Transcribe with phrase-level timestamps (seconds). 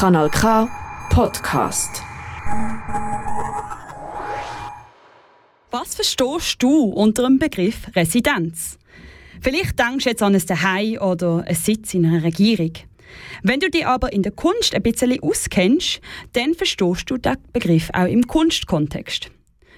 [0.00, 0.66] Kanal K
[1.10, 2.02] Podcast.
[5.70, 8.78] Was verstehst du unter dem Begriff Residenz?
[9.42, 12.72] Vielleicht denkst du jetzt an ein Zuhause oder einen Sitz in einer Regierung.
[13.42, 16.00] Wenn du dich aber in der Kunst ein bisschen auskennst,
[16.32, 19.30] dann verstehst du den Begriff auch im Kunstkontext.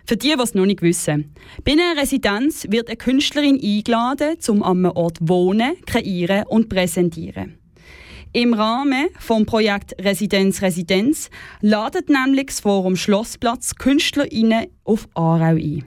[0.06, 1.34] Für die, die es noch nicht wissen.
[1.64, 7.58] Bei einer Residenz wird eine Künstlerin eingeladen, um an einem Ort wohnen, kreieren und präsentieren.
[8.34, 11.28] Im Rahmen vom Projekt Residenz Residenz
[11.60, 15.84] ladet nämlich das Forum Schlossplatz KünstlerInnen auf Aarau ein.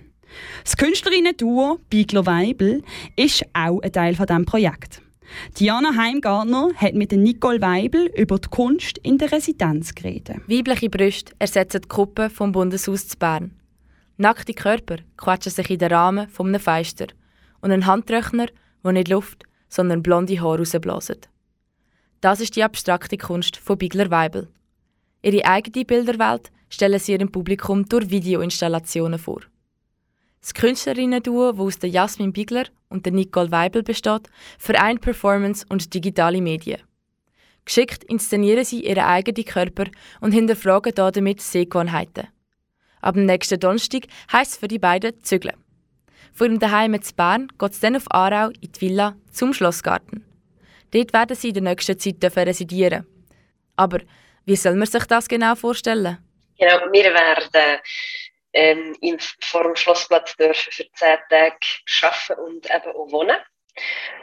[0.64, 2.84] Das Künstlerinnen-Duo Bigler Weibel
[3.16, 5.02] ist auch ein Teil von diesem Projekt.
[5.60, 10.38] Diana Heimgartner hat mit Nicole Weibel über die Kunst in der Residenz geredet.
[10.46, 13.56] Weibliche Brüste ersetzen die Gruppe vom Bundeshaus zu Bern.
[14.18, 17.08] Nackte Körper quetschen sich in den Rahmen von einem Feister
[17.62, 18.46] und ein Handrechner,
[18.84, 21.18] der nicht Luft, sondern blonde Haare rausblasen.
[22.26, 24.48] Das ist die abstrakte Kunst von Bigler Weibel.
[25.22, 29.42] Ihre eigene Bilderwelt stellen sie ihrem Publikum durch Videoinstallationen vor.
[30.42, 34.28] Das Künstlerinnen-Duo, das aus Jasmin Bigler und der Nicole Weibel besteht,
[34.58, 36.82] vereint Performance und digitale Medien.
[37.64, 39.86] Geschickt inszenieren sie ihren eigenen Körper
[40.20, 42.30] und hinterfragen damit Sehgewohnheiten.
[43.02, 45.58] Ab dem nächsten Donnerstag heisst es für die beiden zügeln.
[46.34, 50.25] Von ihrem Daheim zu Bern geht es dann auf Aarau in die Villa zum Schlossgarten.
[50.96, 53.06] Dort werden sie in der nächsten Zeit residieren.
[53.76, 54.00] Aber
[54.46, 56.18] wie soll man sich das genau vorstellen?
[56.58, 57.82] Genau, wir werden
[58.54, 61.58] ähm, im Forum Schlossplatz dürfen für zehn Tage
[62.02, 63.36] arbeiten und eben auch wohnen.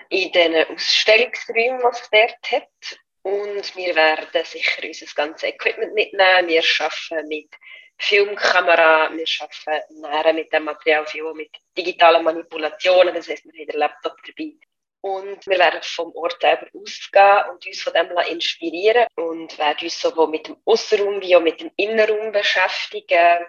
[0.08, 2.98] In den Ausstellungsräumen, die es dort hat.
[3.20, 6.48] Und wir werden sicher unser ganzes Equipment mitnehmen.
[6.48, 7.50] Wir arbeiten mit
[7.98, 13.66] Filmkamera, wir arbeiten näher mit dem Material viel mit digitalen Manipulationen, das heißt, wir haben
[13.66, 14.54] den Laptop dabei.
[15.02, 20.00] Und wir werden vom Ort selber ausgehen und uns von dem inspirieren und werden uns
[20.00, 23.44] sowohl mit dem Außenraum wie auch mit dem Innenraum beschäftigen.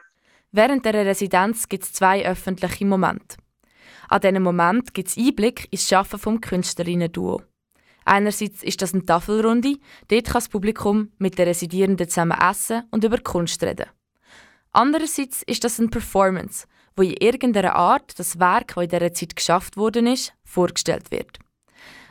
[0.52, 3.38] Während der Residenz gibt es zwei öffentliche Momente.
[4.10, 7.44] An diesem Moment gibt es Einblick ins Schaffen des Künstlerinnen-Duo.
[8.06, 9.78] Einerseits ist das eine Tafelrunde,
[10.10, 13.90] dort kann das Publikum mit den Residierenden zusammen essen und über Kunst reden.
[14.72, 19.36] Andererseits ist das eine Performance, wo in irgendeiner Art das Werk, das in dieser Zeit
[19.36, 21.40] geschafft worden ist, vorgestellt wird.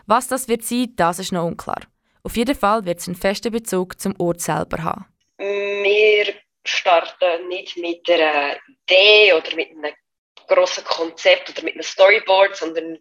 [0.06, 1.80] Was das wird sein, das ist noch unklar.
[2.24, 5.06] Auf jeden Fall wird es einen festen Bezug zum Ort selber haben.
[5.38, 6.34] Wir
[6.64, 8.56] starten nicht mit einer
[8.86, 9.92] Idee oder mit einem
[10.46, 12.98] grossen Konzept oder mit einem Storyboard, sondern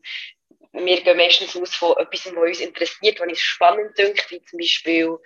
[0.73, 4.57] wir gehen meistens aus von etwas, was uns interessiert, was uns spannend dünkt, wie zum
[4.59, 5.17] Beispiel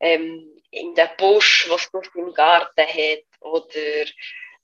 [0.00, 4.04] ähm, in den Busch, was es im Garten hat, oder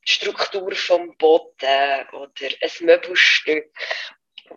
[0.09, 3.71] Struktur vom Boden oder ein Möbelstück,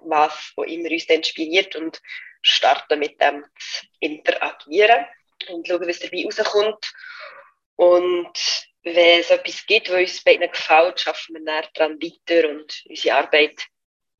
[0.03, 2.01] was auch immer uns inspiriert und
[2.41, 5.06] starten mit dem zu interagieren
[5.50, 6.94] und schauen, was dabei rauskommt.
[7.75, 8.34] Und
[8.84, 13.18] wenn es etwas gibt, was uns beiden gefällt, schaffen wir dann daran weiter und unsere
[13.18, 13.68] Arbeit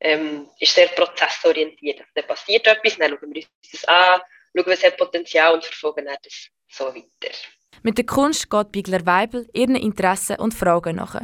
[0.00, 2.00] ähm, ist sehr prozessorientiert.
[2.00, 4.20] Also, dann passiert etwas, dann schauen wir uns das an,
[4.54, 7.34] schauen, was hat Potenzial und verfolgen dann das so weiter.
[7.82, 11.20] Mit der Kunst geht Bigler Weibel ihren Interessen und Fragen nach.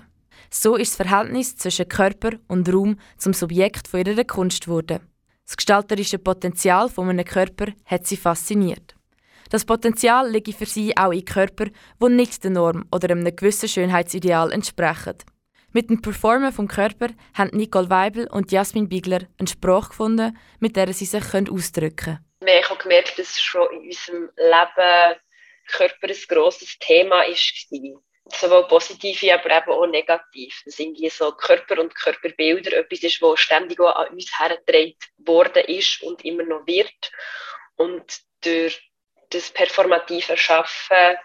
[0.50, 5.00] So ist das Verhältnis zwischen Körper und Raum zum Subjekt von ihrer Kunst geworden.
[5.47, 8.94] Das gestalterische Potenzial von einem Körper hat sie fasziniert.
[9.50, 11.70] Das Potenzial liegt für sie auch in Körpern,
[12.03, 15.14] die nicht der Norm oder einem gewissen Schönheitsideal entsprechen.
[15.72, 20.76] Mit dem Performen vom Körper haben Nicole Weibel und Jasmin Bigler eine Sprache gefunden, mit
[20.76, 22.25] der sie sich ausdrücken können.
[22.41, 25.19] Wir haben gemerkt, dass schon in unserem Leben
[25.68, 27.68] Körper ein grosses Thema ist.
[28.30, 30.60] Sowohl positive, aber eben auch negativ.
[30.64, 35.64] Dass irgendwie so Körper und Körperbilder etwas ist, was ständig auch an uns hergetragen worden
[35.64, 37.10] ist und immer noch wird.
[37.76, 38.82] Und durch
[39.30, 41.16] das performative Schaffen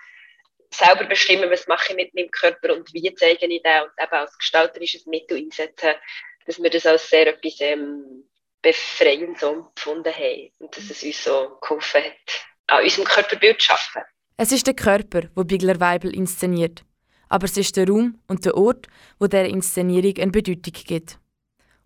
[0.73, 4.13] selber bestimmen, was mache ich mit meinem Körper und wie zeige ich den und eben
[4.13, 5.95] als gestalterisches Mittel einsetzen,
[6.45, 8.29] dass wir das als sehr etwas ähm,
[8.61, 13.71] befreiend so empfunden haben und dass es uns so geholfen hat, an unserem Körperbild zu
[13.71, 14.09] arbeiten.
[14.35, 16.83] Es ist der Körper, wo Bigler Weibel inszeniert.
[17.29, 18.87] Aber es ist der Raum und der Ort,
[19.19, 21.19] wo der Inszenierung eine Bedeutung gibt.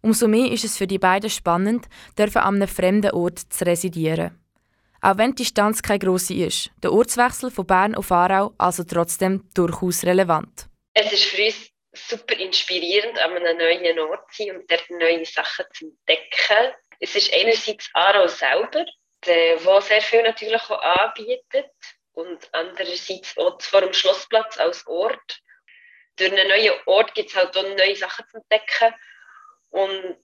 [0.02, 4.40] Umso mehr ist es für die beiden spannend, dürfen an einem fremden Ort zu residieren.
[5.02, 9.44] Auch wenn die Distanz keine grosse ist, der Ortswechsel von Bern auf Aarau also trotzdem
[9.54, 10.68] durchaus relevant.
[10.94, 15.26] Es ist für uns super inspirierend, an einem neuen Ort zu sein und dort neue
[15.26, 16.74] Sachen zu entdecken.
[17.00, 18.86] Es ist einerseits Aarau selber,
[19.26, 21.72] der sehr viel natürlich auch anbietet
[22.18, 25.40] und andererseits auch vor dem Schlossplatz als Ort.
[26.16, 28.96] Durch einen neuen Ort gibt es halt auch neue Sachen zu entdecken
[29.70, 30.18] und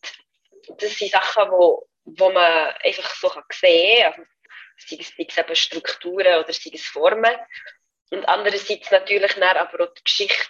[0.80, 4.26] das sind Sachen, wo, wo man einfach so sehen kann.
[4.76, 7.36] Also sei es, eben Strukturen oder sei es Formen.
[8.10, 10.50] Und andererseits natürlich dann aber auch die Geschichte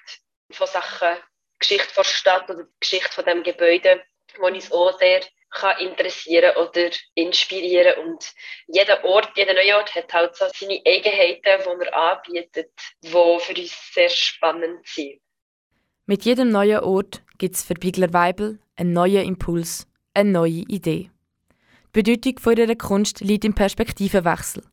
[0.50, 1.18] von Sachen,
[1.56, 4.02] die Geschichte der Stadt oder die Geschichte von dem Gebäude,
[4.38, 5.22] wo uns auch sehr
[5.54, 8.06] kann interessieren oder inspirieren.
[8.06, 8.34] Und
[8.68, 12.72] jeder Ort, jeder neue Ort hat halt so seine Eigenheiten, die er anbietet,
[13.02, 15.22] die für uns sehr spannend sind.
[16.06, 21.10] Mit jedem neuen Ort gibt es für Bigler Weibel einen neuen Impuls, eine neue Idee.
[21.96, 24.64] Die Bedeutung ihrer Kunst liegt im Perspektivenwechsel.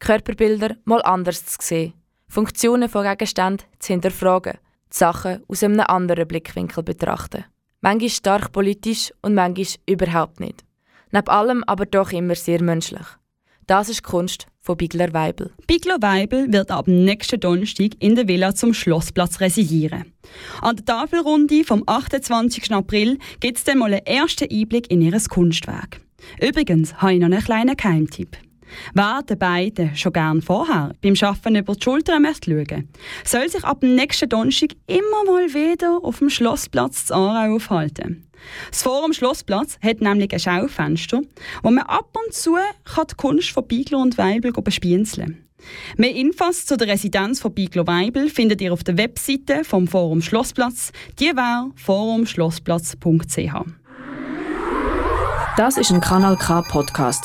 [0.00, 1.94] Körperbilder mal anders zu sehen,
[2.26, 4.58] Funktionen von Gegenständen zu hinterfragen,
[4.92, 7.44] die Sachen aus einem anderen Blickwinkel betrachten
[7.84, 10.64] manchmal stark politisch und manchmal überhaupt nicht.
[11.12, 13.06] Neben allem aber doch immer sehr menschlich.
[13.66, 15.52] Das ist die Kunst von Bigler Weibel.
[15.66, 20.12] Bigler Weibel wird ab nächsten Donnerstag in der Villa zum Schlossplatz residieren.
[20.60, 22.72] An der Tafelrunde vom 28.
[22.72, 26.00] April gibt es dann mal einen ersten Einblick in ihr Kunstwerk.
[26.40, 28.36] Übrigens habe ich noch einen kleinen Geheimtipp.
[28.94, 32.88] Wer den beiden schon gern vorher beim Arbeiten über die Schulter möchte schauen,
[33.24, 38.28] soll sich ab dem nächsten Donnerstag immer mal wieder auf dem Schlossplatz zu Aarau aufhalten.
[38.70, 41.22] Das Forum Schlossplatz hat nämlich ein Schaufenster,
[41.62, 45.44] wo man ab und zu die Kunst von Bigler und Weibel bespienzeln kann.
[45.96, 50.20] Mehr Infos zu der Residenz von Biglo Weibel findet ihr auf der Webseite vom Forum
[50.20, 50.92] Schlossplatz.
[51.18, 53.54] Die wäre forumschlossplatz.ch.
[55.56, 57.24] Das ist ein Kanal K Podcast